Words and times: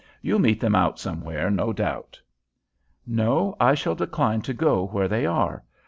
You'll 0.23 0.39
meet 0.39 0.59
them 0.59 0.73
out 0.73 0.97
somewhere, 0.97 1.51
no 1.51 1.71
doubt." 1.73 2.19
"No; 3.05 3.55
I 3.59 3.75
shall 3.75 3.93
decline 3.93 4.41
to 4.41 4.51
go 4.55 4.87
where 4.87 5.07
they 5.07 5.27
are. 5.27 5.63